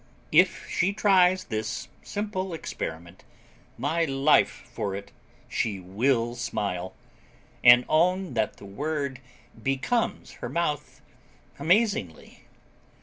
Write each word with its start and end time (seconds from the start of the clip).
If 0.31 0.67
she 0.67 0.93
tries 0.93 1.43
this 1.43 1.87
simple 2.01 2.55
experiment, 2.55 3.23
my 3.77 4.03
life 4.03 4.63
for 4.73 4.95
it, 4.95 5.11
she 5.47 5.79
will 5.79 6.33
smile, 6.33 6.95
and 7.63 7.85
own 7.87 8.33
that 8.33 8.57
the 8.57 8.65
word 8.65 9.19
becomes 9.61 10.31
her 10.41 10.49
mouth 10.49 11.01
amazingly. 11.59 12.45